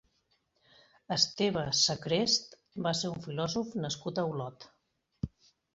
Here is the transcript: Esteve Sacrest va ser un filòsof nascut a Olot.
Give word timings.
Esteve 1.15 1.65
Sacrest 1.81 2.59
va 2.87 2.97
ser 3.03 3.13
un 3.17 3.23
filòsof 3.29 3.79
nascut 3.87 4.25
a 4.25 4.29
Olot. 4.35 4.69